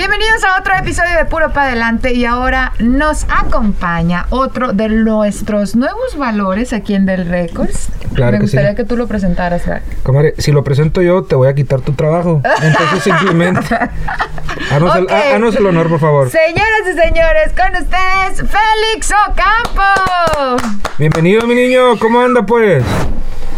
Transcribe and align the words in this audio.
Bienvenidos 0.00 0.42
a 0.44 0.58
otro 0.58 0.72
episodio 0.78 1.14
de 1.14 1.26
Puro 1.26 1.50
para 1.52 1.66
Adelante 1.66 2.14
y 2.14 2.24
ahora 2.24 2.72
nos 2.78 3.24
acompaña 3.28 4.24
otro 4.30 4.72
de 4.72 4.88
nuestros 4.88 5.76
nuevos 5.76 6.16
valores 6.16 6.72
aquí 6.72 6.94
en 6.94 7.04
Del 7.04 7.28
Records. 7.28 7.90
Claro 8.14 8.32
Me 8.32 8.38
que 8.38 8.46
sí. 8.46 8.56
gustaría 8.56 8.74
que 8.74 8.84
tú 8.84 8.96
lo 8.96 9.06
presentaras. 9.06 9.60
Comadre, 10.02 10.32
si 10.38 10.52
lo 10.52 10.64
presento 10.64 11.02
yo, 11.02 11.24
te 11.24 11.34
voy 11.34 11.48
a 11.48 11.54
quitar 11.54 11.82
tu 11.82 11.92
trabajo. 11.92 12.40
Entonces 12.62 13.02
simplemente. 13.04 13.60
Haznos, 14.72 14.96
Ok. 14.96 15.10
el, 15.34 15.56
el 15.58 15.66
honor, 15.66 15.90
por 15.90 16.00
favor. 16.00 16.30
Señoras 16.30 16.80
y 16.90 16.98
señores, 16.98 17.52
con 17.54 17.82
ustedes, 17.82 18.38
Félix 18.50 19.12
Ocampo. 19.28 20.62
Bienvenido, 20.96 21.46
mi 21.46 21.54
niño. 21.54 21.98
¿Cómo 21.98 22.22
anda, 22.22 22.46
pues? 22.46 22.82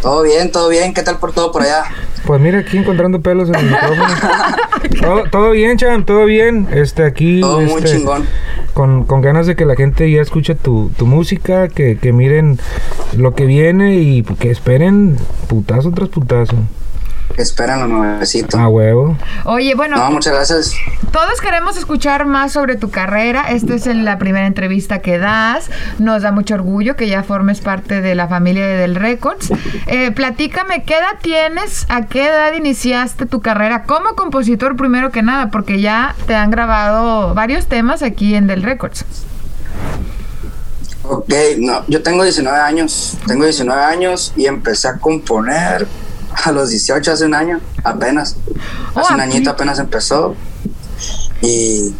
Todo 0.00 0.22
bien, 0.22 0.50
todo 0.50 0.68
bien. 0.68 0.92
¿Qué 0.92 1.02
tal 1.02 1.18
por 1.18 1.32
todo 1.32 1.52
por 1.52 1.62
allá? 1.62 1.84
Pues 2.26 2.40
mira, 2.40 2.60
aquí 2.60 2.78
encontrando 2.78 3.20
pelos 3.20 3.48
en 3.48 3.56
el 3.56 3.70
micrófono. 3.70 4.04
todo, 5.00 5.24
todo 5.30 5.50
bien, 5.50 5.76
Cham, 5.76 6.04
todo 6.04 6.24
bien. 6.24 6.68
Este, 6.72 7.04
aquí. 7.04 7.40
Todo 7.40 7.60
muy 7.60 7.82
este, 7.82 7.98
chingón. 7.98 8.26
Con, 8.74 9.04
con 9.04 9.20
ganas 9.20 9.46
de 9.46 9.56
que 9.56 9.66
la 9.66 9.74
gente 9.74 10.10
ya 10.10 10.22
escuche 10.22 10.54
tu, 10.54 10.90
tu 10.96 11.06
música, 11.06 11.68
que, 11.68 11.98
que 11.98 12.12
miren 12.12 12.58
lo 13.16 13.34
que 13.34 13.46
viene 13.46 13.96
y 13.96 14.22
que 14.22 14.50
esperen 14.50 15.16
putazo 15.48 15.90
tras 15.90 16.08
putazo. 16.08 16.56
Esperan 17.36 17.80
lo 17.80 17.88
nuevecito. 17.88 18.58
A 18.58 18.68
huevo. 18.68 19.16
Oye, 19.44 19.74
bueno, 19.74 19.96
No, 19.96 20.10
muchas 20.10 20.34
gracias. 20.34 20.74
Todos 21.12 21.40
queremos 21.40 21.76
escuchar 21.76 22.24
más 22.26 22.52
sobre 22.52 22.76
tu 22.76 22.90
carrera. 22.90 23.50
Esta 23.50 23.74
es 23.74 23.86
la 23.86 24.18
primera 24.18 24.46
entrevista 24.46 25.00
que 25.00 25.18
das. 25.18 25.70
Nos 25.98 26.22
da 26.22 26.32
mucho 26.32 26.54
orgullo 26.54 26.96
que 26.96 27.08
ya 27.08 27.22
formes 27.22 27.60
parte 27.60 28.00
de 28.00 28.14
la 28.14 28.28
familia 28.28 28.66
de 28.66 28.76
Del 28.76 28.94
Records. 28.94 29.50
Eh, 29.86 30.10
platícame, 30.12 30.84
¿qué 30.84 30.94
edad 30.94 31.18
tienes? 31.20 31.86
¿A 31.88 32.06
qué 32.06 32.26
edad 32.26 32.52
iniciaste 32.54 33.26
tu 33.26 33.40
carrera 33.40 33.84
como 33.84 34.14
compositor 34.14 34.76
primero 34.76 35.10
que 35.10 35.22
nada? 35.22 35.50
Porque 35.50 35.80
ya 35.80 36.14
te 36.26 36.34
han 36.34 36.50
grabado 36.50 37.34
varios 37.34 37.66
temas 37.66 38.02
aquí 38.02 38.34
en 38.34 38.46
Del 38.46 38.62
Records. 38.62 39.04
Ok, 41.04 41.32
no, 41.58 41.84
yo 41.88 42.02
tengo 42.02 42.22
19 42.22 42.56
años. 42.58 43.18
Tengo 43.26 43.44
19 43.44 43.82
años 43.82 44.32
y 44.36 44.46
empecé 44.46 44.88
a 44.88 44.98
componer 44.98 45.86
a 46.44 46.52
los 46.52 46.70
18, 46.70 47.12
hace 47.12 47.24
un 47.24 47.34
año, 47.34 47.60
apenas. 47.84 48.36
Oh, 48.94 49.00
Hace 49.00 49.14
un 49.14 49.20
aquí. 49.20 49.32
añito 49.34 49.50
apenas 49.50 49.78
empezó. 49.78 50.34
Y 51.40 51.94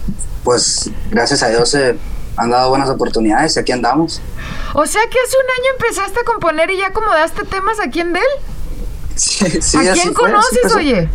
pues, 0.44 0.90
gracias 1.10 1.42
a 1.42 1.48
Dios 1.48 1.68
se 1.70 1.96
han 2.36 2.50
dado 2.50 2.70
buenas 2.70 2.88
oportunidades 2.88 3.56
y 3.56 3.60
aquí 3.60 3.72
andamos. 3.72 4.20
O 4.74 4.86
sea 4.86 5.02
que 5.02 5.18
hace 5.18 5.36
un 5.36 5.50
año 5.50 5.70
empezaste 5.78 6.20
a 6.20 6.24
componer 6.24 6.70
y 6.70 6.78
ya 6.78 6.86
acomodaste 6.88 7.44
temas 7.44 7.78
aquí 7.80 8.00
en 8.00 8.12
Del. 8.14 8.22
Sí, 9.16 9.60
sí, 9.60 9.76
¿A 9.76 9.92
quién 9.92 10.14
conoces, 10.14 10.58
empezó. 10.62 10.78
oye? 10.78 11.08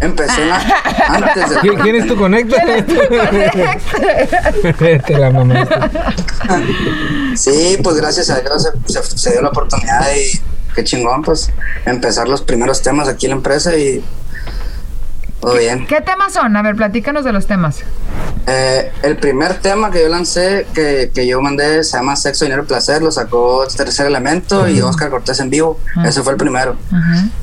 Empecé 0.00 0.50
antes 1.08 1.50
de 1.50 1.56
¿Quién, 1.60 1.76
quién 1.76 1.94
es 1.96 2.06
tu 2.08 2.16
conecta? 2.16 2.56
Te 5.06 5.18
la 5.18 5.30
mamaste. 5.30 5.74
Sí, 7.36 7.78
pues 7.82 7.96
gracias 7.96 8.30
a 8.30 8.40
Dios 8.40 8.66
se, 8.86 8.92
se- 9.02 9.18
se 9.18 9.30
dio 9.32 9.42
la 9.42 9.48
oportunidad 9.50 10.06
y 10.16 10.40
qué 10.74 10.84
chingón, 10.84 11.22
pues 11.22 11.50
empezar 11.86 12.28
los 12.28 12.42
primeros 12.42 12.82
temas 12.82 13.08
aquí 13.08 13.26
en 13.26 13.30
la 13.30 13.36
empresa 13.36 13.76
y 13.76 14.04
todo 15.40 15.54
bien. 15.56 15.86
¿Qué 15.86 16.00
temas 16.00 16.32
son? 16.32 16.56
A 16.56 16.62
ver, 16.62 16.76
platícanos 16.76 17.24
de 17.24 17.32
los 17.32 17.46
temas. 17.46 17.80
Eh, 18.46 18.90
el 19.02 19.16
primer 19.16 19.54
tema 19.54 19.90
que 19.90 20.02
yo 20.02 20.08
lancé, 20.08 20.66
que, 20.74 21.10
que 21.14 21.26
yo 21.26 21.40
mandé, 21.40 21.82
se 21.84 21.96
llama 21.96 22.16
Sexo, 22.16 22.44
Dinero 22.44 22.62
y 22.62 22.66
Placer, 22.66 23.02
lo 23.02 23.10
sacó 23.10 23.66
Tercer 23.66 24.06
Elemento 24.06 24.68
y 24.68 24.80
Oscar 24.80 25.10
Cortés 25.10 25.40
en 25.40 25.50
vivo. 25.50 25.78
Ese 26.04 26.22
fue 26.22 26.32
el 26.32 26.38
primero. 26.38 26.76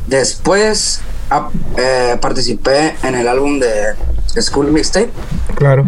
Después 0.08 1.02
eh, 1.78 2.18
participé 2.22 2.96
en 3.04 3.16
el 3.16 3.28
álbum 3.28 3.60
de 3.60 3.96
School 4.42 4.72
Mixtape. 4.72 5.12
Claro. 5.56 5.86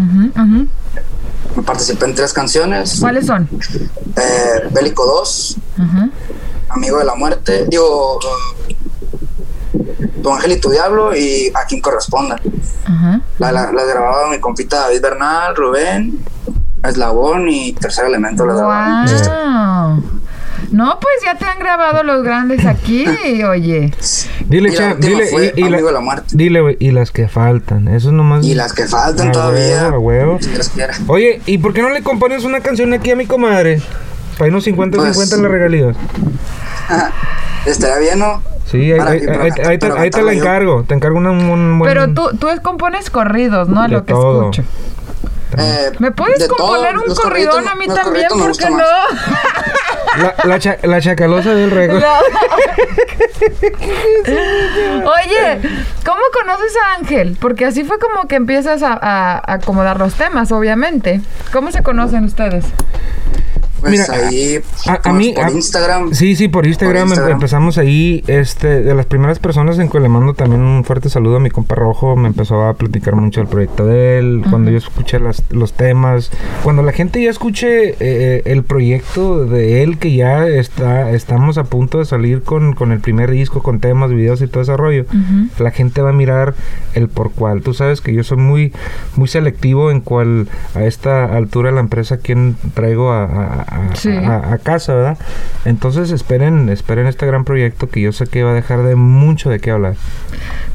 Participé 1.66 2.06
en 2.06 2.16
tres 2.16 2.32
canciones. 2.34 2.98
¿Cuáles 3.00 3.26
son? 3.26 3.48
Eh, 4.16 4.68
Bélico 4.72 5.06
2, 5.06 5.58
Ajá. 5.78 6.10
Amigo 6.74 6.98
de 7.00 7.06
la 7.06 7.16
Muerte, 7.16 7.66
digo, 7.70 8.20
Tu 10.22 10.32
Ángel 10.32 10.52
y 10.54 10.60
tu 10.60 10.70
Diablo 10.70 11.16
y 11.16 11.52
A 11.54 11.66
quien 11.66 11.82
corresponda. 11.82 12.40
Ajá. 12.86 13.22
La, 13.40 13.52
la, 13.52 13.72
las 13.72 13.88
grababa 13.88 14.30
mi 14.30 14.40
compita 14.40 14.82
David 14.82 15.02
Bernal, 15.02 15.56
Rubén, 15.56 16.20
Eslabón 16.84 17.50
y 17.50 17.74
Tercer 17.74 18.06
Elemento. 18.06 18.46
las 18.46 18.58
grababa. 18.58 19.06
Wow. 19.96 20.04
No, 20.72 21.00
pues 21.02 21.14
ya 21.26 21.36
te 21.36 21.44
han 21.46 21.60
grabado 21.60 22.04
los 22.04 22.24
grandes 22.24 22.66
aquí, 22.66 23.06
oye. 23.50 23.92
Dile, 24.46 24.70
la 24.72 24.90
última 24.94 25.10
dile, 25.10 25.26
fue 25.28 25.54
y, 25.56 25.60
y 25.60 25.64
la- 25.64 25.68
Amigo 25.78 25.88
de 25.88 25.94
la 25.94 26.00
Muerte. 26.02 26.26
dile, 26.34 26.62
güey, 26.62 26.78
y 26.80 26.92
las 26.92 27.12
que 27.12 27.28
faltan, 27.28 27.88
eso 27.88 28.12
nomás. 28.12 28.46
Y 28.46 28.54
las 28.54 28.74
que 28.74 28.86
faltan 28.88 29.32
todavía. 29.32 29.90
huevo. 29.92 30.38
Si. 30.40 30.50
Oye, 31.08 31.42
¿y 31.46 31.58
por 31.58 31.74
qué 31.74 31.82
no 31.82 31.90
le 31.90 32.04
compones 32.04 32.44
una 32.46 32.62
canción 32.62 32.94
aquí 32.94 33.12
a 33.12 33.16
mi 33.16 33.26
comadre? 33.26 33.82
Para 34.38 34.48
irnos 34.48 34.66
50-50 34.66 35.14
Pues- 35.14 35.32
en 35.34 35.44
las 35.44 35.52
regalías. 35.52 35.96
Estaría 37.66 37.98
bien, 38.00 38.20
¿no? 38.20 38.42
Sí, 38.66 38.92
ahí, 38.94 39.00
ahí- 39.00 39.22
pero 39.26 39.42
ahí- 39.44 39.52
te, 39.52 39.78
pero 39.80 40.00
ahí 40.00 40.10
te 40.10 40.22
la 40.24 40.34
encargo. 40.34 40.84
Te 40.88 40.94
encargo 40.96 41.18
una- 41.18 41.32
un 41.32 41.78
buen. 41.80 41.92
Pero 41.94 42.14
tú, 42.14 42.30
tú 42.38 42.48
compones 42.64 43.10
corridos, 43.10 43.68
¿no? 43.70 43.82
A 43.82 43.88
lo 43.88 44.06
que 44.06 44.14
todo. 44.14 44.42
escucho. 44.50 44.64
Eh, 45.58 45.92
¿Me 46.00 46.12
puedes 46.12 46.48
todo, 46.48 46.56
componer 46.58 46.98
un 46.98 47.14
corridón 47.14 47.68
a 47.68 47.76
mí 47.76 47.86
también? 47.88 48.28
¿Por 48.30 48.56
qué 48.58 48.70
no? 48.70 48.78
La, 50.18 50.34
la, 50.46 50.60
cha- 50.60 50.78
la 50.84 51.02
chacalosa 51.02 51.54
del 51.54 51.72
récord. 51.72 52.02
Oye, 54.32 55.60
¿cómo 56.06 56.22
conoces 56.40 56.74
a 56.78 56.96
Ángel? 57.00 57.38
Porque 57.40 57.66
así 57.66 57.84
fue 57.84 57.98
como 58.00 58.28
que 58.28 58.36
empiezas 58.36 58.82
a, 58.84 58.94
a- 58.94 59.38
a 59.40 59.54
acomodar 59.56 60.00
los 60.00 60.14
temas, 60.16 60.52
obviamente. 60.52 61.22
¿Cómo 61.52 61.72
se 61.72 61.84
conocen 61.84 62.26
ustedes? 62.26 62.66
Pues 63.82 63.92
Mira, 63.94 64.06
ahí, 64.28 64.60
a- 64.88 64.94
a 64.94 65.02
pues, 65.02 65.16
mí- 65.16 65.34
por 65.34 65.46
a- 65.46 65.52
Instagram. 65.52 66.14
Sí, 66.14 66.36
sí, 66.36 66.48
por 66.48 66.68
Instagram, 66.68 66.94
Por 67.04 67.08
Instagram. 67.08 67.30
empe- 67.32 67.34
empezamos 67.34 67.78
ahí. 67.78 68.24
Este, 68.28 68.82
de 68.84 68.94
las 68.94 69.08
primeras 69.08 69.40
personas 69.40 69.80
en 69.80 69.90
que 69.90 70.00
le 70.00 70.08
mando 70.08 70.34
también 70.36 70.62
un 70.62 70.84
fuerte 70.84 71.10
saludo 71.10 71.38
a 71.38 71.40
mi 71.40 71.50
compa 71.50 71.76
Rojo. 71.76 72.16
Me 72.16 72.28
empezó 72.28 72.64
a 72.64 72.74
platicar 72.76 73.16
mucho 73.16 73.42
del 73.42 73.50
proyecto 73.50 73.86
de 73.88 74.20
él. 74.20 74.44
Cuando 74.50 74.70
yo 74.72 74.78
escuché 74.78 75.20
las- 75.20 75.44
los 75.50 75.74
temas. 75.74 76.30
Cuando 76.64 76.84
la 76.84 76.92
gente 76.92 77.22
ya 77.24 77.30
escuche 77.32 77.96
eh, 78.00 78.44
el 78.46 78.64
proyecto 78.64 79.46
de 79.46 79.82
él, 79.84 79.98
que 79.98 80.14
ya 80.16 80.48
está, 80.48 81.10
estamos 81.12 81.58
a 81.58 81.64
punto 81.64 81.98
de 82.00 82.06
salir 82.06 82.44
con, 82.44 82.74
con 82.74 82.92
el 82.92 83.00
primer 83.00 83.32
disco, 83.32 83.64
con 83.64 83.80
temas, 83.80 84.12
videos 84.12 84.42
y 84.42 84.48
todo 84.48 84.62
ese 84.64 84.78
rollo. 84.78 85.06
La 85.58 85.72
gente 85.72 86.02
va 86.02 86.12
a 86.12 86.14
mirar 86.14 86.54
el 86.94 87.08
por 87.10 87.32
cuál. 87.32 87.62
Tú 87.62 87.74
sabes 87.74 88.02
que 88.02 88.14
yo 88.14 88.24
soy 88.24 88.38
muy, 88.38 88.74
muy 89.16 89.28
selectivo 89.28 89.90
en 89.92 90.02
cuál 90.02 90.48
a 90.76 90.84
esta 90.84 91.26
altura 91.36 91.70
de 91.70 91.76
la 91.76 91.82
empresa 91.82 92.18
quién 92.18 92.56
traigo 92.74 93.12
a, 93.12 93.66
a- 93.72 93.96
Sí. 93.96 94.10
a- 94.10 94.54
a 94.54 94.58
casa, 94.58 94.94
¿verdad? 94.94 95.18
Entonces 95.66 96.12
esperen, 96.12 96.70
esperen 96.70 97.08
este 97.08 97.26
gran 97.26 97.44
proyecto 97.46 97.90
que 97.90 98.02
yo 98.02 98.12
sé 98.12 98.28
que 98.28 98.44
va 98.44 98.52
a 98.52 98.54
dejar 98.54 98.84
de 98.84 98.96
mucho 98.96 99.50
de 99.50 99.60
qué 99.60 99.72
hablar. 99.72 99.96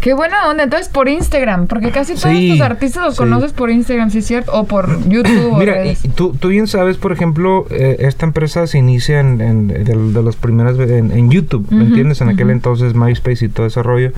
Qué 0.01 0.13
buena 0.15 0.49
onda. 0.49 0.65
Entonces, 0.65 0.89
por 0.89 1.09
Instagram, 1.09 1.67
porque 1.67 1.91
casi 1.91 2.15
todos 2.15 2.37
Sí, 2.37 2.51
tus 2.51 2.61
artistas 2.61 3.03
los 3.05 3.15
sí. 3.15 3.19
conoces 3.19 3.53
por 3.53 3.71
Instagram, 3.71 4.11
¿sí 4.11 4.19
es 4.19 4.27
cierto? 4.27 4.53
O 4.53 4.65
por 4.65 4.89
YouTube 5.09 5.53
o 5.53 5.59
Mira, 5.59 5.75
redes. 5.75 6.05
y 6.05 6.09
tú, 6.09 6.35
tú 6.39 6.49
bien 6.49 6.67
sabes, 6.67 6.97
por 6.97 7.13
ejemplo, 7.13 7.67
eh, 7.71 7.97
esta 8.01 8.27
empresa 8.27 8.67
se 8.67 8.79
inicia 8.79 9.21
en, 9.21 9.41
en- 9.41 9.69
de, 9.69 9.85
de 9.85 10.23
las 10.23 10.37
primeras 10.37 10.79
en, 10.79 11.11
en 11.11 11.31
YouTube, 11.31 11.67
¿me 11.71 11.79
Ujú, 11.79 11.87
entiendes? 11.89 12.21
En 12.21 12.29
aquel 12.29 12.47
ujú. 12.47 12.53
entonces 12.53 12.95
MySpace 12.95 13.47
y 13.47 13.49
todo 13.49 13.67
ese 13.67 13.83
rollo. 13.83 14.13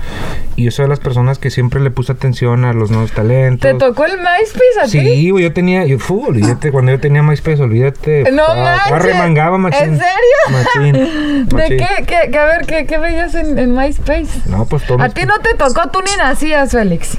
Y 0.55 0.63
yo 0.65 0.71
soy 0.71 0.83
de 0.83 0.89
las 0.89 0.99
personas 0.99 1.39
que 1.39 1.49
siempre 1.49 1.79
le 1.81 1.89
puse 1.91 2.11
atención 2.11 2.65
a 2.65 2.73
los 2.73 2.91
nuevos 2.91 3.11
talentos. 3.11 3.61
¿Te 3.71 3.73
tocó 3.77 4.05
el 4.05 4.17
MySpace 4.17 4.79
a 4.81 4.83
ti? 4.85 4.89
Sí, 4.99 5.27
yo 5.41 5.53
tenía, 5.53 5.85
yo, 5.85 5.97
olvídate, 6.09 6.71
cuando 6.71 6.91
yo 6.91 6.99
tenía 6.99 7.23
MySpace, 7.23 7.61
olvídate. 7.63 8.25
No 8.31 8.43
manches. 8.77 9.01
remangaba, 9.01 9.57
machín. 9.57 9.83
¿En 9.83 9.97
serio? 9.99 10.89
Machín, 10.93 11.45
¿De 11.49 11.67
qué, 11.67 11.87
qué, 12.05 12.29
qué- 12.31 12.37
a 12.37 12.45
ver, 12.45 12.65
¿qué, 12.65 12.85
qué 12.85 12.97
veías 12.97 13.35
en, 13.35 13.57
en 13.59 13.75
MySpace? 13.75 14.27
No, 14.47 14.65
pues 14.65 14.85
todo. 14.85 15.01
A 15.01 15.09
ti 15.09 15.25
no 15.25 15.39
te 15.39 15.53
tocó 15.55 15.89
tú 15.89 15.99
ni 16.01 16.15
nacías, 16.17 16.71
Félix. 16.71 17.17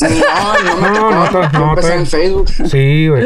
No, 0.00 0.08
no 0.64 0.76
me 0.80 0.90
No, 0.90 1.24
tocó. 1.30 1.42
no, 1.52 1.58
no, 1.58 1.68
empecé 1.70 1.94
en 1.94 2.06
Facebook. 2.06 2.48
Sí, 2.48 3.08
güey. 3.08 3.24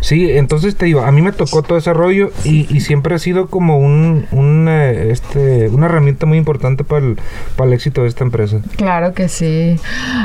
Sí, 0.00 0.30
entonces 0.32 0.76
te 0.76 0.86
digo, 0.86 1.02
a 1.02 1.10
mí 1.12 1.22
me 1.22 1.32
tocó 1.32 1.62
todo 1.62 1.78
ese 1.78 1.92
rollo 1.92 2.30
y, 2.44 2.66
y 2.74 2.80
siempre 2.80 3.14
ha 3.14 3.18
sido 3.18 3.46
como 3.48 3.78
un, 3.78 4.26
un, 4.32 4.66
eh, 4.68 5.10
este, 5.10 5.68
una 5.68 5.86
herramienta 5.86 6.26
muy 6.26 6.38
importante 6.38 6.84
para 6.84 7.04
el, 7.06 7.18
para 7.56 7.68
el 7.68 7.74
éxito 7.74 8.02
de 8.02 8.08
esta 8.08 8.24
empresa. 8.24 8.58
Claro 8.76 9.12
que 9.14 9.28
sí. 9.28 9.78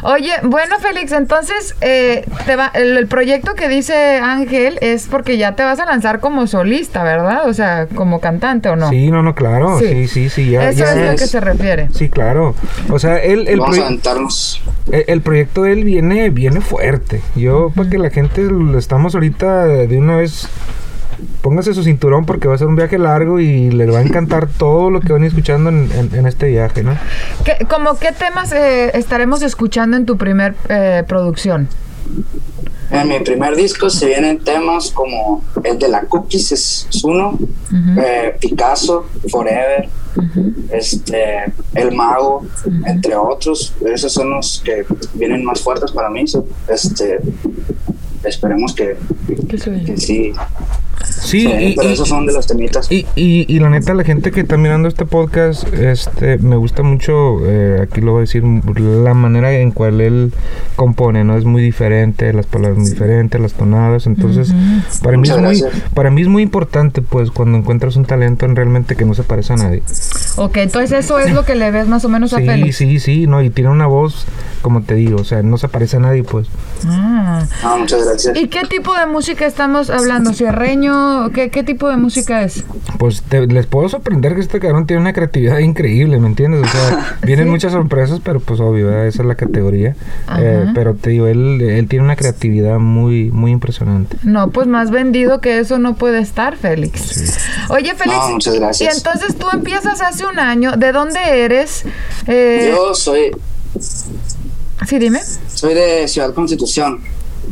Oye, 0.03 0.31
bueno, 0.43 0.79
Félix, 0.79 1.11
entonces 1.11 1.75
eh, 1.81 2.25
te 2.45 2.55
va, 2.55 2.71
el, 2.73 2.97
el 2.97 3.07
proyecto 3.07 3.53
que 3.55 3.67
dice 3.69 4.17
Ángel 4.21 4.77
es 4.81 5.07
porque 5.07 5.37
ya 5.37 5.55
te 5.55 5.63
vas 5.63 5.79
a 5.79 5.85
lanzar 5.85 6.19
como 6.19 6.47
solista, 6.47 6.72
¿verdad? 7.03 7.47
O 7.47 7.53
sea, 7.53 7.87
como 7.93 8.19
cantante 8.19 8.69
o 8.69 8.75
no. 8.75 8.89
Sí, 8.89 9.09
no, 9.11 9.21
no, 9.23 9.35
claro. 9.35 9.79
Sí. 9.79 9.87
Sí, 9.87 10.07
sí, 10.07 10.29
sí. 10.29 10.49
ya, 10.51 10.69
Eso 10.69 10.79
ya 10.79 10.91
es 10.91 10.97
lo 10.97 11.11
es. 11.11 11.21
que 11.21 11.27
se 11.27 11.39
refiere. 11.39 11.89
Sí, 11.93 12.09
claro. 12.09 12.55
O 12.89 12.99
sea, 12.99 13.17
el, 13.17 13.47
el, 13.47 13.59
Vamos 13.59 13.79
a 13.79 13.87
el, 13.87 15.05
el 15.07 15.21
proyecto 15.21 15.63
de 15.63 15.73
él 15.73 15.83
viene, 15.83 16.29
viene 16.29 16.61
fuerte. 16.61 17.21
Yo, 17.35 17.71
para 17.75 17.89
que 17.89 17.97
la 17.97 18.09
gente 18.09 18.41
lo 18.43 18.77
estamos 18.77 19.15
ahorita 19.15 19.65
de 19.65 19.97
una 19.97 20.17
vez. 20.17 20.47
Póngase 21.41 21.73
su 21.73 21.83
cinturón 21.83 22.25
porque 22.25 22.47
va 22.47 22.55
a 22.55 22.57
ser 22.57 22.67
un 22.67 22.75
viaje 22.75 22.97
largo 22.97 23.39
y 23.39 23.69
le 23.71 23.85
va 23.85 23.99
a 23.99 24.01
encantar 24.01 24.47
todo 24.57 24.89
lo 24.89 24.99
que 24.99 25.13
van 25.13 25.23
escuchando 25.23 25.69
en, 25.69 25.89
en- 25.93 26.15
en 26.15 26.25
este 26.25 26.47
viaje, 26.47 26.83
¿no? 26.83 26.97
¿Qué, 27.45 27.65
como 27.69 27.97
qué 27.97 28.11
temas 28.11 28.51
eh, 28.51 28.91
estaremos 28.97 29.41
escuchando 29.41 29.95
en 29.95 30.05
tu 30.05 30.17
primer 30.17 30.55
eh, 30.69 31.03
producción? 31.07 31.67
En 32.93 33.07
mi 33.07 33.19
primer 33.21 33.55
disco 33.55 33.89
se 33.89 34.05
vienen 34.05 34.39
temas 34.39 34.91
como 34.91 35.43
el 35.63 35.79
de 35.79 35.87
la 35.87 36.01
Cookies, 36.01 36.51
es, 36.51 36.87
es 36.89 37.03
uno, 37.03 37.37
eh, 37.97 38.35
Picasso, 38.39 39.07
Forever, 39.29 39.89
este, 40.71 41.51
El 41.73 41.95
Mago, 41.95 42.45
entre 42.85 43.15
otros. 43.15 43.73
Esos 43.83 44.13
son 44.13 44.29
los 44.29 44.61
que 44.63 44.85
vienen 45.15 45.43
más 45.43 45.59
fuertes 45.61 45.91
para 45.91 46.09
mí. 46.09 46.23
Este, 46.67 47.19
esperemos 48.23 48.73
que, 48.75 48.95
que 49.47 49.97
sí. 49.97 50.31
Sí, 51.33 51.41
Sí, 51.41 51.47
y, 51.47 51.75
pero 51.75 51.89
y- 51.89 51.93
esos 51.93 52.07
son 52.07 52.27
de 52.27 52.33
los 52.33 52.45
temitas. 52.45 52.91
y, 52.91 53.07
y- 53.15 53.45
y 53.47 53.59
la 53.59 53.69
neta, 53.71 53.95
la 53.95 54.03
gente 54.03 54.29
que 54.31 54.41
está 54.41 54.55
mirando 54.55 54.87
este 54.87 55.05
podcast, 55.05 55.67
este, 55.73 56.37
me 56.37 56.55
gusta 56.57 56.83
mucho, 56.83 57.39
eh, 57.47 57.79
aquí 57.81 58.01
lo 58.01 58.11
voy 58.11 58.19
a 58.19 58.21
decir, 58.21 58.43
la 58.43 59.15
manera 59.15 59.51
en 59.51 59.71
cual 59.71 59.99
él 59.99 60.31
compone, 60.75 61.23
¿no? 61.23 61.35
Es 61.35 61.45
muy 61.45 61.63
diferente, 61.63 62.31
las 62.33 62.45
palabras 62.45 62.77
muy 62.77 62.89
diferentes, 62.91 63.41
las 63.41 63.53
tonadas, 63.53 64.05
entonces, 64.05 64.53
para, 65.01 65.17
mí 65.17 65.27
es 65.27 65.37
muy, 65.39 65.63
para 65.95 66.11
mí 66.11 66.21
es 66.21 66.27
muy 66.27 66.43
importante, 66.43 67.01
pues, 67.01 67.31
cuando 67.31 67.57
encuentras 67.57 67.95
un 67.95 68.05
talento 68.05 68.45
en 68.45 68.55
realmente 68.55 68.95
que 68.95 69.05
no 69.05 69.15
se 69.15 69.23
parece 69.23 69.53
a 69.53 69.55
nadie. 69.55 69.81
Ok, 70.35 70.57
entonces 70.57 70.91
eso 71.05 71.17
es 71.17 71.31
lo 71.33 71.45
que 71.45 71.55
le 71.55 71.71
ves 71.71 71.87
más 71.87 72.05
o 72.05 72.09
menos 72.09 72.33
a 72.33 72.37
Sí, 72.37 72.45
Félix. 72.45 72.77
sí, 72.77 72.99
sí, 72.99 73.25
no, 73.25 73.41
y 73.41 73.49
tiene 73.49 73.71
una 73.71 73.87
voz, 73.87 74.25
como 74.61 74.83
te 74.83 74.93
digo, 74.93 75.21
o 75.21 75.23
sea, 75.23 75.41
no 75.41 75.57
se 75.57 75.67
parece 75.67 75.97
a 75.97 75.99
nadie, 75.99 76.23
pues. 76.23 76.47
Ah. 76.85 77.43
Ah, 77.63 77.75
muchas 77.79 78.05
gracias. 78.05 78.37
¿Y 78.37 78.47
qué 78.49 78.61
tipo 78.69 78.93
de 78.93 79.05
música 79.07 79.45
estamos 79.47 79.89
hablando? 79.89 80.31
¿Cierreño? 80.33 81.22
¿Qué, 81.31 81.49
qué 81.49 81.63
tipo 81.63 81.87
de 81.89 81.97
música 81.97 82.43
es? 82.43 82.63
Pues 82.99 83.21
te- 83.23 83.47
les 83.47 83.65
puedo 83.67 83.87
sorprender 83.89 84.35
que 84.35 84.41
este 84.41 84.59
cabrón 84.59 84.85
tiene 84.87 85.01
una 85.01 85.13
creatividad 85.13 85.59
increíble, 85.59 86.19
¿me 86.19 86.27
entiendes? 86.27 86.63
O 86.63 86.67
sea, 86.67 87.17
vienen 87.23 87.49
muchas 87.49 87.71
sorpresas, 87.71 88.19
pero 88.23 88.39
pues 88.39 88.59
obvio, 88.59 88.87
¿verdad? 88.87 89.07
esa 89.07 89.21
es 89.23 89.27
la 89.27 89.35
categoría. 89.35 89.95
Eh, 90.39 90.65
pero 90.73 90.95
te 90.95 91.11
digo, 91.11 91.27
él, 91.27 91.61
él 91.61 91.87
tiene 91.87 92.05
una 92.05 92.15
creatividad 92.15 92.79
muy, 92.79 93.31
muy 93.31 93.51
impresionante. 93.51 94.17
No, 94.23 94.49
pues 94.51 94.67
más 94.67 94.91
vendido 94.91 95.39
que 95.41 95.59
eso 95.59 95.79
no 95.79 95.95
puede 95.95 96.19
estar, 96.19 96.57
Félix. 96.57 97.37
Oye, 97.69 97.93
Félix. 97.95 98.17
No, 98.17 98.29
muchas 98.31 98.55
gracias. 98.55 98.93
Y 98.93 98.97
entonces 98.97 99.35
tú 99.35 99.47
empiezas 99.53 100.01
hace 100.01 100.25
un 100.25 100.39
año. 100.39 100.73
¿De 100.77 100.91
dónde 100.91 101.19
eres? 101.43 101.83
Eh, 102.27 102.71
Yo 102.75 102.93
soy, 102.95 103.31
Sí, 104.87 104.99
dime. 104.99 105.19
soy 105.47 105.73
de 105.73 106.07
Ciudad 106.07 106.33
Constitución, 106.33 106.99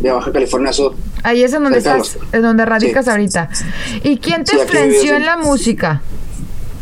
de 0.02 0.12
Baja 0.12 0.32
California 0.32 0.74
Sur. 0.74 0.96
Ahí 1.24 1.44
es 1.44 1.54
en 1.54 1.64
donde 1.64 1.78
estás, 1.80 2.18
en 2.32 2.42
donde 2.42 2.66
radicas 2.66 3.06
Sí. 3.06 3.12
ahorita. 3.12 3.50
¿Y 4.04 4.18
quién 4.18 4.44
te 4.44 4.54
Sí, 4.54 4.58
influenció 4.62 5.16
en 5.16 5.26
la 5.26 5.38
música? 5.38 6.02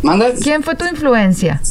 ¿Manda? 0.02 0.28
¿Quién 0.42 0.64
fue 0.64 0.76
tu 0.76 0.86
influencia? 0.86 1.62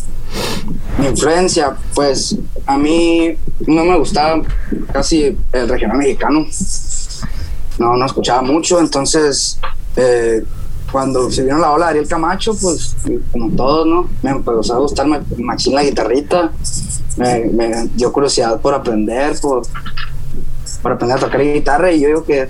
Mi 0.99 1.06
influencia, 1.06 1.75
pues 1.94 2.37
a 2.67 2.76
mí 2.76 3.35
no 3.67 3.85
me 3.85 3.97
gustaba 3.99 4.43
casi 4.93 5.37
el 5.53 5.69
regional 5.69 5.97
mexicano. 5.99 6.47
No, 7.79 7.97
no 7.97 8.05
escuchaba 8.06 8.43
mucho, 8.43 8.81
entonces 8.81 9.59
eh, 9.97 10.43
cuando 10.91 11.31
se 11.31 11.44
vino 11.44 11.59
la 11.59 11.71
ola 11.71 11.87
de 11.87 11.91
Ariel 11.93 12.09
Camacho, 12.09 12.55
pues 12.61 12.97
como 13.31 13.50
todos, 13.56 13.87
¿no? 13.87 14.09
Me 14.23 14.31
empezó 14.31 14.75
a 14.75 14.79
gustar 14.81 15.06
ma- 15.06 15.23
machín 15.38 15.75
la 15.75 15.85
guitarrita, 15.85 16.50
me, 17.17 17.44
me 17.47 17.88
dio 17.94 18.12
curiosidad 18.12 18.61
por 18.61 18.75
aprender, 18.75 19.38
por, 19.41 19.62
por 20.82 20.92
aprender 20.92 21.19
a 21.19 21.20
tocar 21.20 21.42
guitarra 21.42 21.92
y 21.92 22.00
yo 22.00 22.08
digo 22.08 22.25
que, 22.25 22.48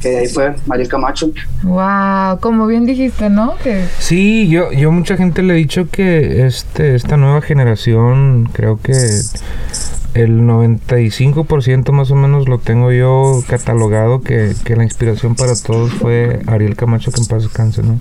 que 0.00 0.18
ahí 0.18 0.28
fue 0.28 0.54
Ariel 0.68 0.88
Camacho. 0.88 1.30
Wow, 1.62 2.40
como 2.40 2.66
bien 2.66 2.86
dijiste, 2.86 3.30
¿no? 3.30 3.56
Que 3.62 3.86
Sí, 3.98 4.48
yo, 4.48 4.72
yo 4.72 4.92
mucha 4.92 5.16
gente 5.16 5.42
le 5.42 5.54
he 5.54 5.56
dicho 5.56 5.88
que 5.90 6.46
este, 6.46 6.94
esta 6.94 7.16
nueva 7.16 7.40
generación, 7.40 8.48
creo 8.52 8.80
que 8.80 8.92
el 10.14 10.40
95% 10.40 11.92
más 11.92 12.10
o 12.10 12.16
menos 12.16 12.48
lo 12.48 12.58
tengo 12.58 12.92
yo 12.92 13.42
catalogado, 13.48 14.22
que, 14.22 14.54
que 14.64 14.76
la 14.76 14.84
inspiración 14.84 15.34
para 15.34 15.54
todos 15.54 15.92
fue 15.92 16.40
Ariel 16.46 16.76
Camacho, 16.76 17.12
que 17.12 17.20
en 17.20 17.26
paz 17.26 17.42
descanse, 17.42 17.82
¿no? 17.82 17.98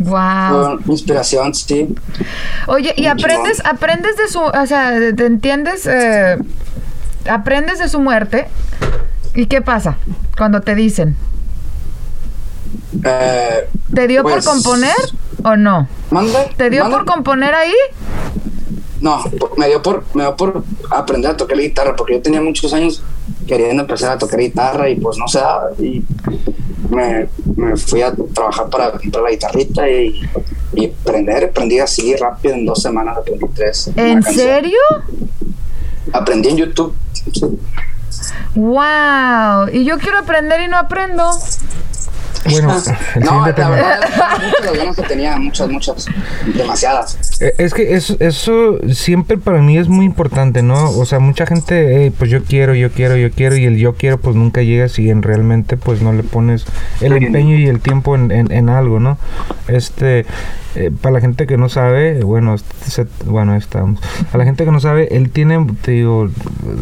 wow. 0.00 0.80
Inspiración, 0.86 1.54
sí. 1.54 1.94
Oye, 2.66 2.94
y 2.96 3.06
aprendes, 3.06 3.62
aprendes 3.64 4.16
de 4.16 4.28
su, 4.28 4.40
o 4.40 4.66
sea, 4.66 4.92
te 5.14 5.26
entiendes, 5.26 5.86
eh, 5.86 6.38
aprendes 7.28 7.78
de 7.78 7.88
su 7.88 8.00
muerte. 8.00 8.48
¿Y 9.34 9.46
qué 9.46 9.60
pasa 9.62 9.96
cuando 10.36 10.60
te 10.60 10.74
dicen? 10.74 11.16
Eh, 13.04 13.68
¿Te 13.94 14.06
dio 14.08 14.22
Pues- 14.22 14.44
por 14.44 14.54
componer 14.54 14.94
o 15.44 15.56
no? 15.56 15.88
¿Manda? 16.10 16.44
¿Te 16.56 16.70
dio 16.70 16.82
¿Manda? 16.84 16.98
por 16.98 17.06
componer 17.06 17.54
ahí? 17.54 17.72
No, 19.00 19.22
me 19.56 19.68
dio 19.68 19.80
por 19.80 20.04
me 20.14 20.24
dio 20.24 20.36
por 20.36 20.62
aprender 20.90 21.30
a 21.30 21.36
tocar 21.36 21.56
la 21.56 21.62
guitarra 21.62 21.96
porque 21.96 22.14
yo 22.14 22.22
tenía 22.22 22.42
muchos 22.42 22.72
años 22.74 23.02
queriendo 23.46 23.82
empezar 23.82 24.12
a 24.12 24.18
tocar 24.18 24.38
guitarra 24.38 24.90
y 24.90 24.96
pues 24.96 25.16
no 25.16 25.26
se 25.26 25.38
daba 25.38 25.70
y 25.78 26.04
me, 26.90 27.28
me 27.56 27.76
fui 27.76 28.02
a 28.02 28.12
trabajar 28.34 28.68
para 28.68 28.90
comprar 28.92 29.22
la 29.24 29.30
guitarrita 29.30 29.88
y, 29.88 30.20
y 30.74 30.86
aprender, 30.90 31.44
aprendí 31.44 31.78
así 31.78 32.14
rápido 32.16 32.54
en 32.54 32.66
dos 32.66 32.82
semanas 32.82 33.16
aprendí 33.16 33.46
tres. 33.54 33.90
¿En 33.96 34.22
serio? 34.22 34.78
Aprendí 36.12 36.48
en 36.50 36.56
YouTube. 36.58 36.94
sí. 37.32 37.46
Wow. 38.54 39.68
Y 39.72 39.84
yo 39.84 39.98
quiero 39.98 40.18
aprender 40.18 40.60
y 40.60 40.68
no 40.68 40.76
aprendo. 40.78 41.30
Bueno, 42.44 42.72
el 43.14 43.22
No, 43.22 43.28
siguiente 43.44 43.50
la 43.50 43.54
tema. 43.54 43.70
verdad, 43.70 44.00
muchas 44.40 44.76
ganas 44.78 44.96
que 44.96 45.02
tenía, 45.02 45.36
muchas, 45.36 45.68
muchas, 45.68 46.06
demasiadas. 46.54 47.16
Eh, 47.40 47.54
Es 47.58 47.72
que 47.74 47.94
eso, 47.94 48.16
eso 48.20 48.78
siempre 48.92 49.38
para 49.38 49.60
mí 49.62 49.78
es 49.78 49.88
muy 49.88 50.04
importante, 50.04 50.62
¿no? 50.62 50.90
O 50.90 51.06
sea, 51.06 51.18
mucha 51.20 51.46
gente, 51.46 52.02
"Ey, 52.04 52.10
pues 52.10 52.30
yo 52.30 52.44
quiero, 52.44 52.74
yo 52.74 52.90
quiero, 52.90 53.16
yo 53.16 53.30
quiero, 53.30 53.56
y 53.56 53.64
el 53.64 53.76
yo 53.78 53.94
quiero 53.94 54.18
pues 54.18 54.36
nunca 54.36 54.62
llega 54.62 54.88
si 54.88 55.08
en 55.10 55.22
realmente 55.22 55.76
pues 55.76 56.02
no 56.02 56.12
le 56.12 56.22
pones 56.22 56.66
el 57.00 57.12
empeño 57.26 57.56
y 57.56 57.66
el 57.66 57.80
tiempo 57.80 58.14
en, 58.14 58.30
en- 58.30 58.52
en 58.52 58.68
algo, 58.68 59.00
¿no? 59.00 59.16
Este, 59.68 60.26
eh, 60.76 60.90
para 61.00 61.14
la 61.14 61.20
gente 61.20 61.46
que 61.46 61.56
no 61.56 61.68
sabe, 61.68 62.22
bueno, 62.22 62.56
se- 62.58 63.06
bueno, 63.24 63.52
ahí 63.52 63.58
estamos. 63.58 64.00
A 64.32 64.38
la 64.38 64.44
gente 64.44 64.64
que 64.64 64.70
no 64.70 64.80
sabe, 64.80 65.08
él 65.16 65.30
tiene, 65.30 65.66
te 65.82 65.92
digo, 65.92 66.28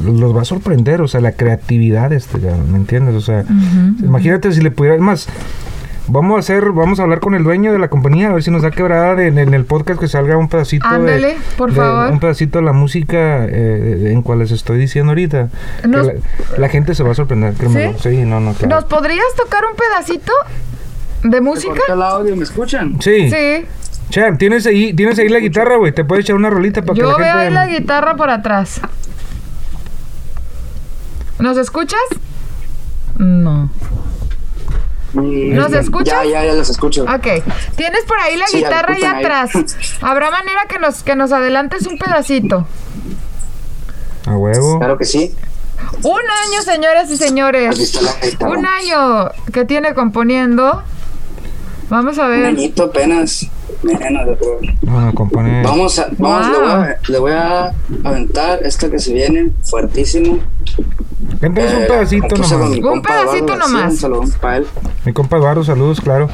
los 0.04 0.36
va 0.36 0.42
a 0.42 0.44
sorprender, 0.44 1.00
o 1.02 1.08
sea, 1.08 1.20
la 1.20 1.32
creatividad, 1.32 2.12
este, 2.12 2.40
ya, 2.40 2.54
¿me 2.56 2.76
entiendes? 2.78 3.14
O 3.14 3.20
sea, 3.20 3.44
imagínate 4.02 4.52
si 4.52 4.60
le 4.60 4.70
pudiera, 4.70 4.96
es 4.96 5.02
más, 5.02 5.28
Vamos 6.10 6.36
a 6.36 6.38
hacer, 6.40 6.72
vamos 6.72 6.98
a 7.00 7.02
hablar 7.02 7.20
con 7.20 7.34
el 7.34 7.44
dueño 7.44 7.70
de 7.72 7.78
la 7.78 7.88
compañía 7.88 8.30
a 8.30 8.32
ver 8.32 8.42
si 8.42 8.50
nos 8.50 8.62
da 8.62 8.70
quebrada 8.70 9.14
de- 9.14 9.26
en, 9.28 9.38
en 9.38 9.52
el 9.52 9.66
podcast 9.66 10.00
que 10.00 10.08
salga 10.08 10.36
un 10.38 10.48
pedacito 10.48 10.88
de, 10.88 10.94
Ándale, 10.94 11.36
por 11.58 11.70
de- 11.70 11.76
favor. 11.76 12.10
un 12.12 12.18
pedacito 12.18 12.58
de 12.60 12.64
la 12.64 12.72
música 12.72 13.44
eh, 13.44 14.10
en 14.12 14.22
cual 14.22 14.38
les 14.38 14.50
estoy 14.50 14.78
diciendo 14.78 15.10
ahorita. 15.10 15.48
Que 15.82 15.88
Nos- 15.88 16.06
la, 16.06 16.12
la 16.56 16.68
gente 16.70 16.94
se 16.94 17.02
va 17.02 17.10
a 17.12 17.14
sorprender, 17.14 17.52
créemelo. 17.54 17.98
¿Sí? 17.98 18.10
¿Sí? 18.10 18.16
no, 18.24 18.40
no, 18.40 18.54
claro. 18.54 18.74
¿Nos 18.76 18.84
podrías 18.86 19.26
tocar 19.36 19.64
un 19.70 19.76
pedacito 19.76 20.32
de 21.24 21.40
música? 21.42 21.74
¿Corta 21.74 21.92
el 21.92 22.02
audio? 22.02 22.36
¿Me 22.36 22.44
escuchan? 22.44 22.96
Sí. 23.02 23.28
Sí. 23.30 23.66
Che, 24.08 24.32
tienes 24.38 24.64
ahí, 24.66 24.94
tienes 24.94 25.18
ahí 25.18 25.28
la 25.28 25.40
guitarra, 25.40 25.76
güey. 25.76 25.92
Te 25.92 26.04
puedes 26.06 26.24
echar 26.24 26.36
una 26.36 26.48
rolita 26.48 26.80
para 26.80 26.94
que 26.94 27.00
Yo 27.00 27.10
la 27.12 27.18
veo 27.18 27.26
gente... 27.26 27.38
ahí 27.48 27.52
la 27.52 27.66
guitarra 27.66 28.16
por 28.16 28.30
atrás. 28.30 28.80
¿Nos 31.38 31.58
escuchas? 31.58 32.00
No. 33.18 33.70
¿Nos 35.14 35.72
escuchas? 35.72 36.22
Ya, 36.24 36.24
ya, 36.24 36.44
ya 36.44 36.52
los 36.54 36.68
escucho. 36.68 37.04
Ok. 37.04 37.26
Tienes 37.76 38.04
por 38.06 38.18
ahí 38.20 38.36
la 38.36 38.46
Sí, 38.46 38.58
guitarra 38.58 38.94
ahí 38.94 39.04
atrás. 39.04 39.50
Habrá 40.02 40.30
manera 40.30 40.66
que 40.68 40.78
nos, 40.78 41.02
que 41.02 41.16
nos 41.16 41.32
adelantes 41.32 41.86
un 41.86 41.98
pedacito. 41.98 42.66
A 44.26 44.36
huevo. 44.36 44.78
Claro 44.78 44.98
que 44.98 45.04
sí. 45.04 45.34
Un 46.02 46.20
año, 46.20 46.62
señoras 46.62 47.10
y 47.10 47.16
señores. 47.16 47.98
Un 48.40 48.66
año 48.66 49.30
que 49.52 49.64
tiene 49.64 49.94
componiendo. 49.94 50.82
Vamos 51.88 52.18
a 52.18 52.24
Un 52.24 52.30
ver. 52.30 52.44
añito 52.46 52.84
apenas. 52.84 53.46
menos. 53.82 54.38
Bueno, 54.82 55.14
compone. 55.14 55.62
Vamos 55.62 55.98
a, 55.98 56.08
vamos, 56.18 56.48
le, 56.48 56.58
voy 56.58 56.68
a, 56.70 56.98
le 57.08 57.18
voy 57.18 57.32
a 57.32 57.72
aventar 58.04 58.60
esta 58.62 58.90
que 58.90 58.98
se 58.98 59.14
viene 59.14 59.50
fuertísimo. 59.62 60.40
Cántales 61.40 61.72
un 61.74 61.82
Eh, 61.82 61.86
pedacito 61.86 62.36
nomás. 62.36 62.52
Un 62.52 63.02
pedacito 63.02 63.56
nomás. 63.56 63.92
Un 63.92 63.96
saludo 63.98 64.24
para 64.40 64.56
él. 64.58 64.66
Mi 65.04 65.12
compa 65.12 65.36
Eduardo, 65.36 65.62
saludos, 65.64 66.00
claro. 66.00 66.28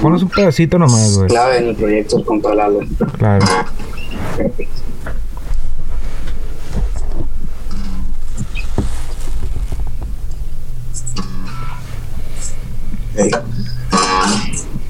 Pones 0.00 0.22
un 0.22 0.28
pedacito 0.28 0.78
nomás, 0.78 1.16
güey. 1.16 1.28
Clave 1.28 1.58
en 1.58 1.68
el 1.68 1.76
proyecto 1.76 2.18
el 2.18 2.24
compa 2.24 2.54
Lalo. 2.54 2.80
Claro. 3.18 3.44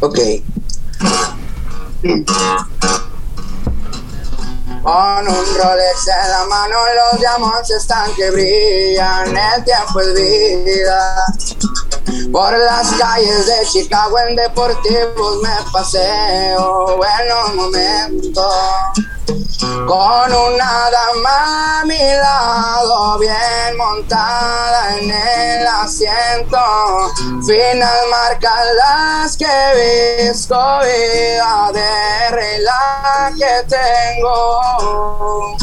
Ok. 0.01 0.19
Con 4.83 5.29
un 5.29 5.57
Rolex 5.57 6.09
en 6.09 6.31
la 6.31 6.45
mano 6.49 6.77
los 6.97 7.21
diamantes 7.21 7.71
están 7.71 8.13
que 8.15 8.31
brillan, 8.33 9.29
el 9.29 9.65
tiempo 9.65 10.01
es 10.01 10.15
vida. 10.15 11.25
Por 12.33 12.59
las 12.59 12.91
calles 12.95 13.47
de 13.47 13.65
Chicago 13.71 14.19
en 14.19 14.35
deportivos 14.35 15.41
me 15.41 15.71
paseo 15.73 16.97
buenos 16.97 17.55
momentos. 17.55 18.55
Con 19.87 20.33
una 20.33 20.91
dama 20.91 21.81
a 21.81 21.85
mi 21.85 21.99
lado, 21.99 23.19
bien 23.19 23.77
montada 23.77 24.99
en 24.99 25.11
el 25.11 25.67
asiento. 25.67 26.59
Finas 27.47 28.07
marcas 28.11 28.67
las 28.77 29.37
que 29.37 29.47
he 29.47 30.29
visto, 30.29 30.57
vida 30.81 31.71
de 31.73 32.31
regla 32.31 33.33
que 33.37 33.65
tengo. 33.69 35.57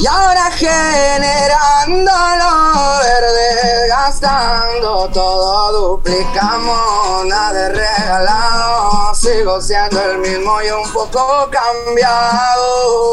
Y 0.00 0.06
ahora 0.06 0.48
generando 0.52 2.12
lo 2.38 2.98
verde, 3.00 3.88
gastando 3.88 5.08
todo, 5.08 5.72
duplicamos, 5.96 7.26
nada 7.26 7.52
de 7.52 7.68
regalado. 7.70 9.12
Sigo 9.12 9.60
siendo 9.60 10.00
el 10.00 10.18
mismo 10.18 10.62
y 10.62 10.70
un 10.70 10.88
poco 10.92 11.50
cambiado. 11.50 13.08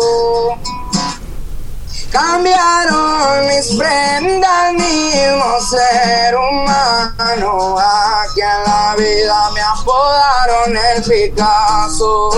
Cambiaron 2.12 3.48
mis 3.48 3.76
prendas, 3.78 4.74
mismo 4.74 5.60
ser 5.68 6.36
humano. 6.36 7.78
Aquí 7.80 8.42
en 8.42 8.64
la 8.64 8.96
vida 8.96 9.50
me 9.52 9.62
apodaron 9.62 10.78
el 10.78 11.02
Picasso. 11.02 12.30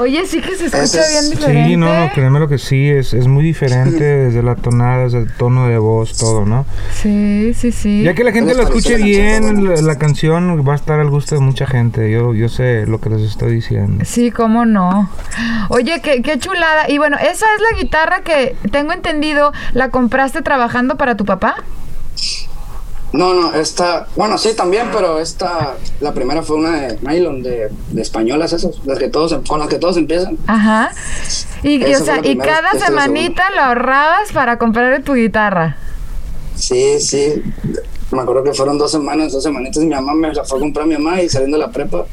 Oye, 0.00 0.26
sí 0.26 0.40
que 0.40 0.56
se 0.56 0.66
escucha 0.66 1.06
bien 1.08 1.30
diferente. 1.30 1.68
Sí, 1.68 1.76
no, 1.76 1.94
no, 1.94 2.12
créeme 2.12 2.40
lo 2.40 2.48
que 2.48 2.58
sí, 2.58 2.88
es, 2.88 3.14
es 3.14 3.28
muy 3.28 3.44
diferente 3.44 4.02
desde 4.02 4.42
la 4.42 4.56
tonada, 4.56 5.04
desde 5.04 5.18
el 5.18 5.32
tono 5.32 5.68
de 5.68 5.78
voz, 5.78 6.18
todo, 6.18 6.44
¿no? 6.44 6.66
Sí, 6.92 7.54
sí, 7.54 7.70
sí. 7.70 8.02
Ya 8.02 8.14
que 8.14 8.24
la 8.24 8.32
gente 8.32 8.54
lo 8.54 8.64
escuche 8.64 8.96
bien, 8.96 9.86
la 9.86 9.96
canción 9.96 10.66
va 10.66 10.72
a 10.72 10.76
estar 10.76 10.98
al 10.98 11.10
gusto 11.10 11.36
de 11.36 11.40
mucha 11.40 11.66
gente. 11.66 12.10
Yo, 12.10 12.34
yo 12.34 12.48
sé 12.48 12.86
lo 12.86 13.00
que 13.00 13.10
les 13.10 13.22
estoy 13.22 13.54
diciendo. 13.54 14.04
Sí, 14.04 14.32
cómo 14.32 14.66
no. 14.66 15.08
Oye, 15.68 16.00
qué, 16.02 16.22
qué 16.22 16.38
chulada. 16.38 16.90
Y 16.90 16.98
bueno, 16.98 17.16
esa 17.16 17.46
es 17.54 17.62
la 17.70 17.78
guitarra 17.80 18.22
que 18.22 18.56
tengo 18.72 18.92
entendido, 18.92 19.52
la 19.74 19.90
compraste 19.90 20.42
trabajando 20.42 20.96
para 20.96 21.16
tu 21.16 21.24
papá. 21.24 21.56
No, 23.14 23.32
no, 23.32 23.54
esta, 23.54 24.08
bueno, 24.16 24.36
sí 24.38 24.54
también, 24.56 24.88
pero 24.92 25.20
esta, 25.20 25.76
la 26.00 26.12
primera 26.12 26.42
fue 26.42 26.56
una 26.56 26.80
de 26.80 26.98
nylon, 27.00 27.44
de, 27.44 27.70
de 27.90 28.02
españolas 28.02 28.52
esas, 28.52 28.84
las 28.84 28.98
que 28.98 29.08
todos, 29.08 29.38
con 29.46 29.60
las 29.60 29.68
que 29.68 29.78
todos 29.78 29.96
empiezan. 29.96 30.36
Ajá. 30.48 30.90
Y, 31.62 31.84
o 31.94 32.04
sea, 32.04 32.18
y 32.24 32.36
cada 32.36 32.72
semanita 32.72 33.44
la 33.54 33.68
ahorrabas 33.68 34.32
para 34.32 34.58
comprar 34.58 35.00
tu 35.04 35.14
guitarra. 35.14 35.76
Sí, 36.56 36.98
sí, 36.98 37.40
me 38.10 38.22
acuerdo 38.22 38.42
que 38.42 38.52
fueron 38.52 38.78
dos 38.78 38.90
semanas, 38.90 39.32
dos 39.32 39.44
semanitas, 39.44 39.80
y 39.80 39.86
mi 39.86 39.94
mamá 39.94 40.12
me 40.14 40.34
la 40.34 40.44
fue 40.44 40.58
a 40.58 40.60
comprar 40.62 40.84
mi 40.84 40.94
mamá 40.94 41.22
y 41.22 41.28
saliendo 41.28 41.56
de 41.56 41.62
la 41.66 41.70
prepa, 41.70 42.06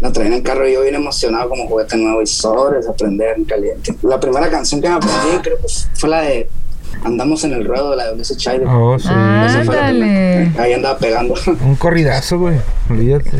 la 0.00 0.10
traí 0.10 0.26
en 0.26 0.32
el 0.32 0.42
carro 0.42 0.68
y 0.68 0.72
yo 0.72 0.82
bien 0.82 0.96
emocionado 0.96 1.48
como 1.48 1.68
juguete 1.68 1.96
nuevo 1.96 2.20
y 2.20 2.26
sobres, 2.26 2.88
aprender 2.88 3.36
en 3.36 3.44
caliente. 3.44 3.94
La 4.02 4.18
primera 4.18 4.50
canción 4.50 4.80
que 4.80 4.88
me 4.88 4.96
aprendí 4.96 5.38
creo 5.42 5.58
que 5.58 5.68
fue 5.94 6.10
la 6.10 6.22
de 6.22 6.50
Andamos 7.04 7.42
en 7.44 7.52
el 7.52 7.64
ruedo, 7.64 7.96
la 7.96 8.06
de 8.08 8.14
Blessed 8.14 8.36
Child. 8.36 8.62
Oh, 8.66 8.98
sí. 8.98 9.08
Ah. 9.10 9.48
La. 9.92 10.62
Ahí 10.62 10.72
andaba 10.72 10.98
pegando. 10.98 11.34
Un 11.64 11.76
corridazo, 11.76 12.38
güey. 12.38 12.56
Olvídate. 12.90 13.30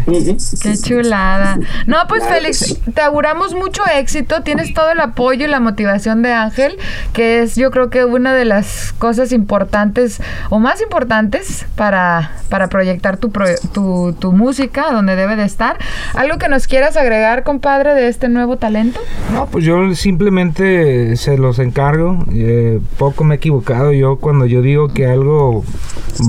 Qué 0.62 0.76
chulada. 0.78 1.58
No, 1.86 1.96
pues 2.08 2.22
Claro 2.22 2.36
Félix, 2.36 2.58
sí. 2.58 2.78
te 2.94 3.02
auguramos 3.02 3.54
mucho 3.54 3.82
éxito. 3.96 4.42
Tienes 4.42 4.72
todo 4.74 4.90
el 4.90 5.00
apoyo 5.00 5.44
y 5.44 5.48
la 5.48 5.60
motivación 5.60 6.22
de 6.22 6.32
Ángel, 6.32 6.76
que 7.12 7.42
es 7.42 7.54
yo 7.56 7.70
creo 7.70 7.90
que 7.90 8.04
una 8.04 8.34
de 8.34 8.44
las 8.44 8.92
cosas 8.98 9.32
importantes 9.32 10.20
o 10.50 10.58
más 10.58 10.80
importantes 10.80 11.66
para, 11.76 12.32
para 12.48 12.68
proyectar 12.68 13.16
tu, 13.18 13.30
pro- 13.30 13.46
tu, 13.72 14.14
tu 14.18 14.32
música 14.32 14.90
donde 14.90 15.16
debe 15.16 15.36
de 15.36 15.44
estar. 15.44 15.76
¿Algo 16.14 16.38
que 16.38 16.48
nos 16.48 16.66
quieras 16.66 16.96
agregar, 16.96 17.42
compadre, 17.44 17.94
de 17.94 18.08
este 18.08 18.28
nuevo 18.28 18.56
talento? 18.56 19.00
No, 19.32 19.46
pues 19.46 19.64
yo 19.64 19.94
simplemente 19.94 21.16
se 21.16 21.36
los 21.36 21.58
encargo. 21.58 22.24
eh, 22.32 22.80
poco 22.98 23.24
me 23.24 23.38
equivocado. 23.42 23.92
Yo 23.92 24.16
cuando 24.16 24.46
yo 24.46 24.62
digo 24.62 24.88
que 24.88 25.06
algo 25.06 25.64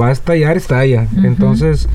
va 0.01 0.07
a 0.07 0.11
estallar, 0.11 0.57
estalla. 0.57 1.07
Entonces 1.23 1.87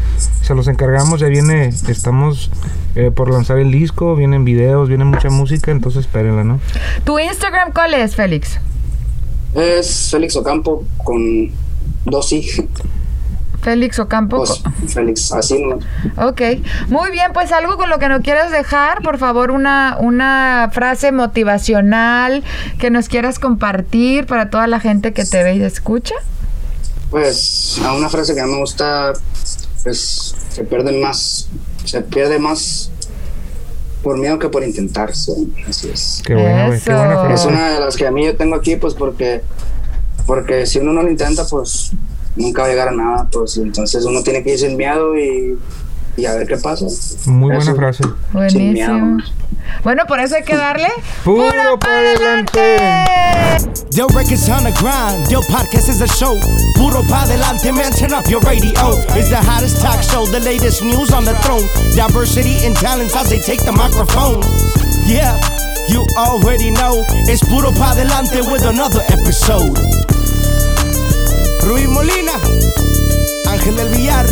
se 0.42 0.54
los 0.54 0.68
encargamos. 0.68 1.18
Ya 1.18 1.26
viene, 1.26 1.66
estamos 1.88 2.52
eh, 2.94 3.10
por 3.10 3.30
lanzar 3.30 3.58
el 3.58 3.72
disco, 3.72 4.14
vienen 4.14 4.44
videos, 4.44 4.88
viene 4.88 5.04
mucha 5.04 5.28
música. 5.28 5.72
Entonces 5.72 6.06
espérenla, 6.06 6.44
¿no? 6.44 6.60
¿Tu 7.04 7.18
Instagram 7.18 7.72
cuál 7.72 7.94
es, 7.94 8.14
Félix? 8.14 8.60
Es 9.54 10.10
Félix 10.12 10.36
Ocampo 10.36 10.84
con 11.02 11.50
dos 12.04 12.32
I. 12.32 12.68
Félix 13.62 13.98
Ocampo. 13.98 14.38
Pues, 14.38 14.62
Félix, 14.92 15.32
así 15.32 15.62
no. 15.62 15.78
Ok, 16.28 16.40
muy 16.88 17.10
bien, 17.10 17.32
pues 17.32 17.52
algo 17.52 17.76
con 17.76 17.90
lo 17.90 17.98
que 17.98 18.08
nos 18.08 18.20
quieras 18.22 18.50
dejar, 18.50 19.02
por 19.02 19.18
favor, 19.18 19.50
una, 19.50 19.96
una 20.00 20.70
frase 20.72 21.12
motivacional 21.12 22.44
que 22.78 22.90
nos 22.90 23.08
quieras 23.08 23.38
compartir 23.38 24.26
para 24.26 24.50
toda 24.50 24.66
la 24.66 24.80
gente 24.80 25.12
que 25.12 25.24
te 25.24 25.42
ve 25.42 25.56
y 25.56 25.62
escucha. 25.62 26.14
Pues 27.10 27.80
a 27.84 27.94
una 27.94 28.08
frase 28.08 28.34
que 28.34 28.40
a 28.40 28.46
mí 28.46 28.52
me 28.52 28.58
gusta, 28.58 29.12
pues 29.82 30.34
se 30.50 30.64
pierde 30.64 30.92
más, 31.00 31.48
se 31.84 32.02
pierde 32.02 32.38
más 32.38 32.90
por 34.02 34.18
miedo 34.18 34.38
que 34.38 34.48
por 34.48 34.62
intentarse. 34.62 35.32
Así 35.68 35.90
es. 35.90 36.22
Qué 36.24 36.34
buena, 36.34 36.66
güey. 36.66 36.80
Qué 36.80 36.92
buena 36.92 37.12
Eso. 37.14 37.22
Es 37.22 37.28
frase. 37.28 37.48
una 37.48 37.70
de 37.70 37.80
las 37.80 37.96
que 37.96 38.06
a 38.06 38.10
mí 38.10 38.24
yo 38.24 38.36
tengo 38.36 38.54
aquí, 38.56 38.76
pues 38.76 38.94
porque, 38.94 39.42
porque 40.26 40.66
si 40.66 40.78
uno 40.78 40.92
no 40.92 41.02
lo 41.02 41.10
intenta, 41.10 41.44
pues 41.46 41.92
nunca 42.38 42.62
va 42.62 42.68
a 42.68 42.70
llegar 42.70 42.88
a 42.88 42.92
nada. 42.92 43.28
Pues 43.30 43.56
entonces 43.58 44.04
uno 44.04 44.22
tiene 44.22 44.42
que 44.42 44.52
ir 44.54 44.58
sin 44.58 44.76
miedo 44.76 45.16
y, 45.18 45.58
y 46.16 46.26
a 46.26 46.34
ver 46.34 46.46
qué 46.46 46.56
pasa. 46.56 46.86
Muy 47.26 47.48
buena 47.54 47.62
Eso. 47.62 47.74
frase. 47.76 48.04
Sin 48.48 48.72
miedo. 48.72 48.92
Buenísimo. 48.92 49.18
Bueno, 49.84 50.06
por 50.06 50.18
eso 50.18 50.34
hay 50.36 50.44
que 50.44 50.56
darle 50.56 50.88
¡Puro 51.24 51.78
pa' 51.78 51.98
adelante! 51.98 52.78
Yo 53.90 54.06
records 54.08 54.48
on 54.48 54.64
the 54.64 54.72
grind, 54.80 55.28
yo 55.28 55.40
podcast 55.42 55.88
is 55.88 56.00
a 56.00 56.06
show. 56.06 56.34
Puro 56.74 57.02
pa 57.08 57.26
delante, 57.26 57.70
man, 57.72 57.92
turn 57.92 58.12
up 58.14 58.24
your 58.30 58.40
radio. 58.42 58.72
It's 59.14 59.28
the 59.28 59.36
hottest 59.36 59.82
talk 59.82 60.02
show, 60.02 60.24
the 60.26 60.40
latest 60.40 60.82
news 60.82 61.12
on 61.12 61.24
the 61.24 61.34
throne. 61.42 61.64
Diversity 61.94 62.64
and 62.64 62.74
talents 62.76 63.14
as 63.14 63.28
they 63.28 63.38
take 63.40 63.62
the 63.64 63.72
microphone. 63.72 64.40
Yeah, 65.06 65.36
you 65.88 66.06
already 66.16 66.70
know. 66.70 67.04
It's 67.28 67.42
Puro 67.44 67.70
pa 67.72 67.94
delante 67.94 68.40
with 68.50 68.64
another 68.64 69.02
episode. 69.08 69.76
Rui 71.68 71.86
Molina, 71.86 72.32
Ángel 73.44 73.76
del 73.76 73.90
Villar, 73.90 74.26